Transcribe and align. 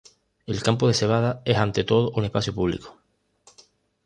El 0.47 0.63
Campo 0.63 0.87
de 0.87 0.95
Cebada 0.95 1.43
es 1.45 1.57
ante 1.57 1.83
todo 1.83 2.09
un 2.15 2.23
espacio 2.25 2.55
público. 2.55 2.97